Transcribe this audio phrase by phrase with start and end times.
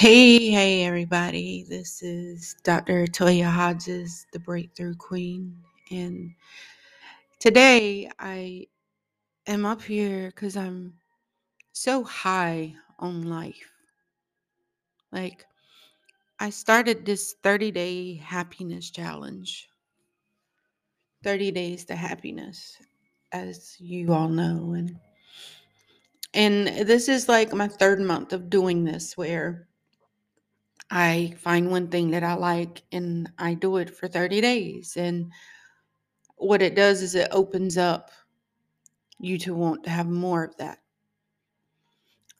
[0.00, 1.66] Hey, hey, everybody.
[1.68, 3.04] This is Dr.
[3.06, 5.54] Toya Hodges, the Breakthrough Queen.
[5.90, 6.32] And
[7.38, 8.68] today I
[9.46, 10.94] am up here because I'm
[11.74, 13.70] so high on life.
[15.12, 15.44] Like,
[16.38, 19.68] I started this 30 day happiness challenge
[21.24, 22.78] 30 days to happiness,
[23.32, 24.72] as you all know.
[24.72, 24.98] And
[26.32, 29.66] and this is like my third month of doing this where
[30.90, 34.96] I find one thing that I like and I do it for 30 days.
[34.96, 35.32] And
[36.36, 38.10] what it does is it opens up
[39.18, 40.78] you to want to have more of that.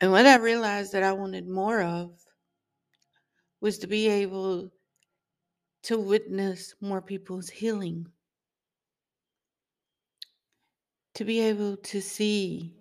[0.00, 2.10] And what I realized that I wanted more of
[3.60, 4.72] was to be able
[5.82, 8.06] to witness more people's healing,
[11.14, 12.74] to be able to see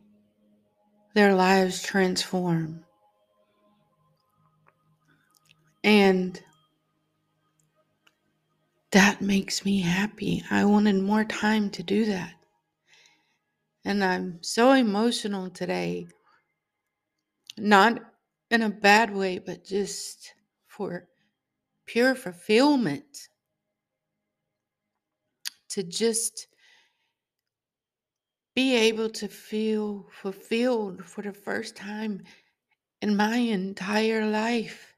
[1.13, 2.85] their lives transform.
[5.83, 6.41] And
[8.91, 10.43] that makes me happy.
[10.49, 12.33] I wanted more time to do that.
[13.85, 16.07] And I'm so emotional today.
[17.57, 17.99] Not
[18.51, 20.33] in a bad way, but just
[20.67, 21.07] for
[21.85, 23.29] pure fulfillment.
[25.69, 26.47] To just
[28.55, 32.23] be able to feel fulfilled for the first time
[33.01, 34.88] in my entire life.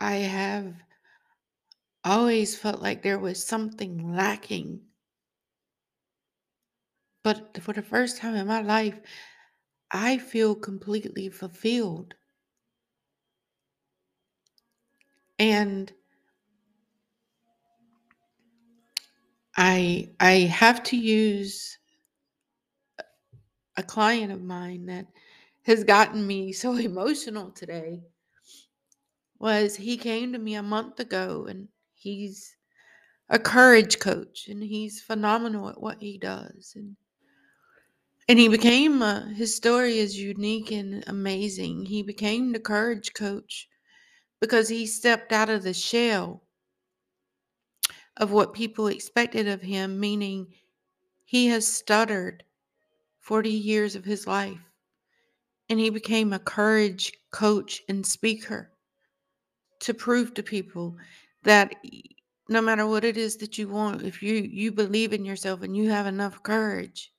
[0.00, 0.74] I have
[2.02, 4.80] always felt like there was something lacking.
[7.22, 9.00] But for the first time in my life,
[9.90, 12.14] I feel completely fulfilled.
[15.38, 15.92] And
[19.58, 21.76] I I have to use
[23.76, 25.06] a client of mine that
[25.62, 28.02] has gotten me so emotional today
[29.38, 32.56] was he came to me a month ago and he's
[33.28, 36.96] a courage coach and he's phenomenal at what he does and
[38.28, 41.86] and he became uh, his story is unique and amazing.
[41.86, 43.68] He became the courage coach
[44.40, 46.42] because he stepped out of the shell
[48.18, 50.52] of what people expected of him meaning
[51.24, 52.44] he has stuttered
[53.20, 54.60] 40 years of his life
[55.68, 58.72] and he became a courage coach and speaker
[59.80, 60.96] to prove to people
[61.42, 61.74] that
[62.48, 65.76] no matter what it is that you want if you you believe in yourself and
[65.76, 67.12] you have enough courage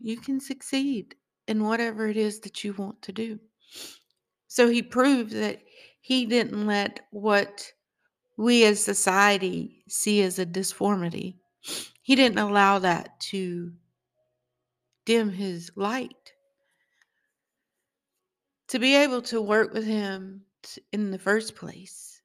[0.00, 1.14] you can succeed
[1.46, 3.38] in whatever it is that you want to do.
[4.48, 5.60] So he proved that
[6.00, 7.70] he didn't let what
[8.36, 11.36] we as society see as a disformity.
[12.02, 13.72] He didn't allow that to
[15.04, 16.32] dim his light.
[18.68, 20.42] To be able to work with him
[20.92, 22.20] in the first place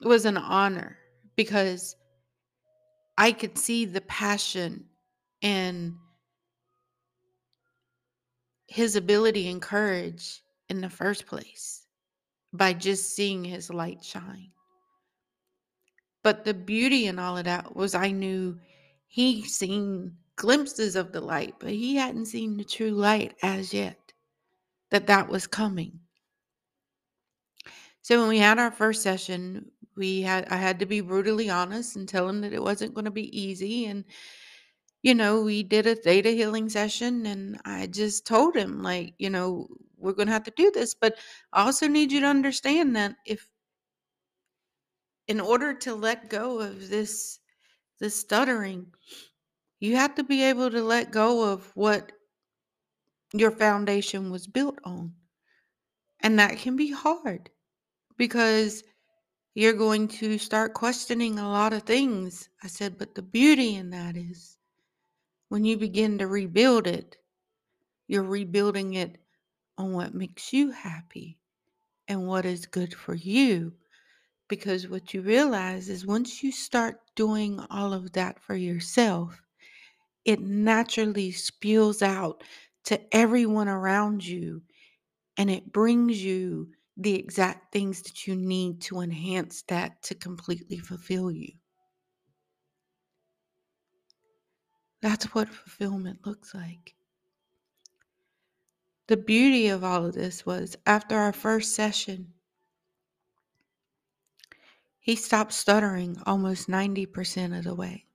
[0.00, 0.98] It was an honor
[1.36, 1.96] because
[3.18, 4.84] I could see the passion
[5.42, 5.94] and
[8.66, 11.86] his ability and courage in the first place
[12.52, 14.50] by just seeing his light shine.
[16.22, 18.58] But the beauty in all of that was I knew
[19.06, 24.12] he seen glimpses of the light, but he hadn't seen the true light as yet
[24.90, 26.00] that that was coming.
[28.02, 31.96] So when we had our first session, we had I had to be brutally honest
[31.96, 34.04] and tell him that it wasn't going to be easy and
[35.02, 39.30] you know, we did a theta healing session and I just told him like, you
[39.30, 39.68] know,
[39.98, 41.16] we're going to have to do this, but
[41.52, 43.48] I also need you to understand that if
[45.26, 47.40] in order to let go of this
[48.00, 48.92] this stuttering,
[49.80, 52.12] you have to be able to let go of what
[53.34, 55.14] your foundation was built on.
[56.20, 57.50] And that can be hard
[58.22, 58.84] because
[59.56, 62.48] you're going to start questioning a lot of things.
[62.62, 64.56] I said, but the beauty in that is
[65.48, 67.16] when you begin to rebuild it,
[68.06, 69.18] you're rebuilding it
[69.76, 71.36] on what makes you happy
[72.06, 73.72] and what is good for you.
[74.46, 79.42] Because what you realize is once you start doing all of that for yourself,
[80.24, 82.44] it naturally spews out
[82.84, 84.62] to everyone around you
[85.36, 86.68] and it brings you
[87.02, 91.52] the exact things that you need to enhance that to completely fulfill you.
[95.00, 96.94] That's what fulfillment looks like.
[99.08, 102.34] The beauty of all of this was after our first session,
[105.00, 108.06] he stopped stuttering almost 90% of the way.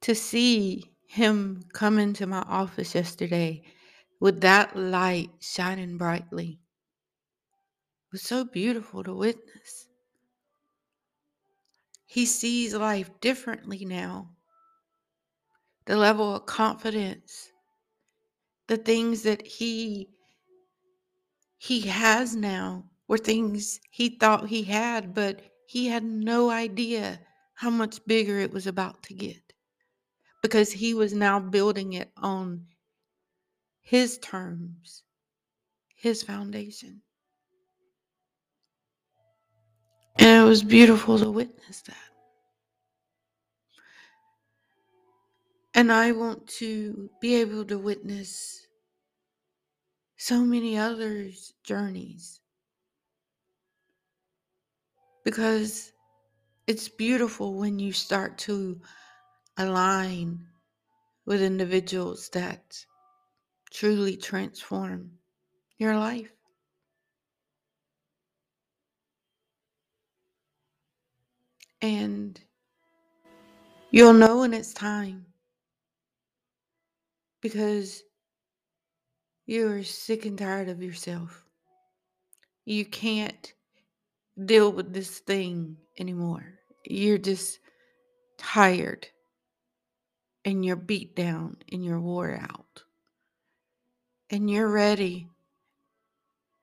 [0.00, 3.62] To see him come into my office yesterday
[4.22, 6.60] with that light shining brightly.
[8.06, 9.88] It was so beautiful to witness.
[12.06, 14.36] He sees life differently now.
[15.86, 17.50] The level of confidence,
[18.68, 20.08] the things that he
[21.58, 27.18] he has now were things he thought he had, but he had no idea
[27.54, 29.52] how much bigger it was about to get
[30.42, 32.68] because he was now building it on
[33.82, 35.02] his terms,
[35.94, 37.02] his foundation.
[40.16, 41.96] And it was beautiful to witness that.
[45.74, 48.66] And I want to be able to witness
[50.16, 52.40] so many others' journeys
[55.24, 55.92] because
[56.66, 58.80] it's beautiful when you start to
[59.56, 60.46] align
[61.24, 62.84] with individuals that
[63.72, 65.10] truly transform
[65.78, 66.30] your life.
[71.80, 72.38] And
[73.90, 75.26] you'll know when it's time
[77.40, 78.04] because
[79.46, 81.44] you're sick and tired of yourself.
[82.64, 83.52] You can't
[84.44, 86.44] deal with this thing anymore.
[86.84, 87.58] You're just
[88.38, 89.08] tired
[90.44, 92.84] and you're beat down and you're wore out.
[94.32, 95.28] And you're ready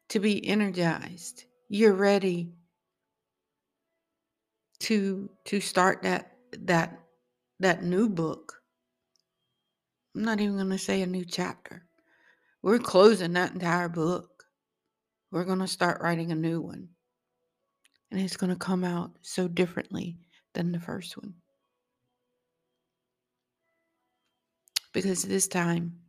[0.09, 1.43] to be energized.
[1.69, 2.51] You're ready
[4.79, 6.31] to to start that
[6.61, 6.99] that
[7.59, 8.55] that new book.
[10.15, 11.85] I'm not even going to say a new chapter.
[12.63, 14.43] We're closing that entire book.
[15.31, 16.89] We're going to start writing a new one.
[18.09, 20.17] And it's going to come out so differently
[20.55, 21.35] than the first one.
[24.91, 25.99] Because this time,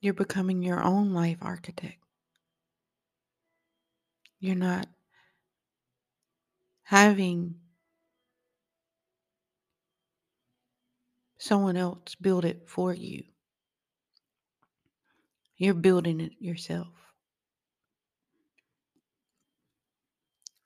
[0.00, 1.98] you're becoming your own life architect.
[4.38, 4.86] You're not
[6.82, 7.56] having
[11.38, 13.24] someone else build it for you.
[15.56, 16.88] You're building it yourself.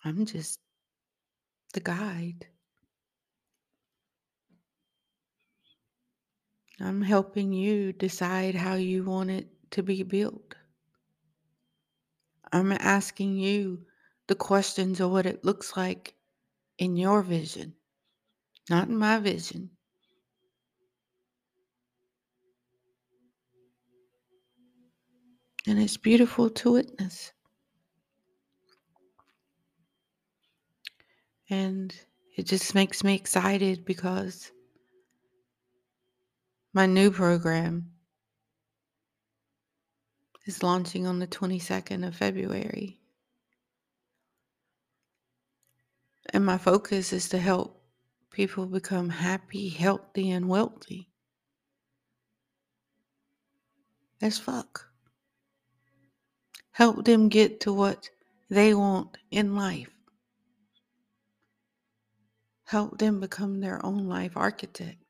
[0.04, 0.60] I'm just
[1.72, 2.46] the guide.
[6.78, 10.54] I'm helping you decide how you want it to be built.
[12.52, 13.86] I'm asking you
[14.28, 16.14] the questions of what it looks like
[16.78, 17.74] in your vision,
[18.70, 19.70] not in my vision.
[25.66, 27.32] And it's beautiful to witness.
[31.50, 31.94] And
[32.36, 34.50] it just makes me excited because
[36.74, 37.88] my new program
[40.44, 42.98] is launching on the 22nd of February.
[46.32, 47.80] And my focus is to help
[48.32, 51.08] people become happy, healthy, and wealthy.
[54.20, 54.88] As fuck.
[56.72, 58.10] Help them get to what
[58.50, 59.90] they want in life.
[62.64, 65.03] Help them become their own life architect.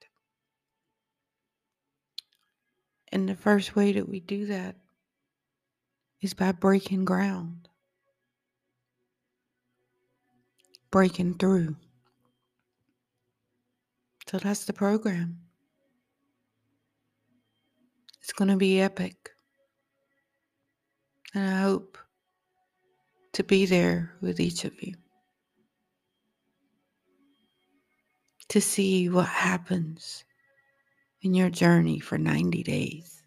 [3.13, 4.77] And the first way that we do that
[6.21, 7.69] is by breaking ground,
[10.91, 11.77] breaking through.
[14.27, 15.39] So that's the program.
[18.21, 19.31] It's going to be epic.
[21.35, 21.99] And I hope
[23.33, 24.95] to be there with each of you
[28.49, 30.25] to see what happens
[31.25, 33.23] in your journey for 90 days,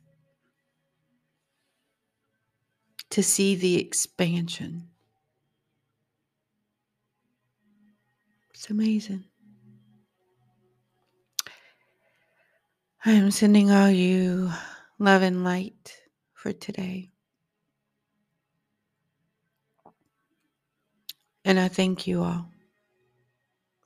[3.09, 4.87] to see the expansion.
[8.51, 9.25] It's amazing.
[13.05, 14.51] I am sending all you
[14.99, 15.97] love and light
[16.33, 17.09] for today.
[21.45, 22.51] And I thank you all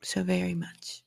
[0.01, 1.00] so very much.